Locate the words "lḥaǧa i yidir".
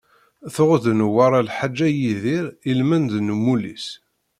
1.47-2.45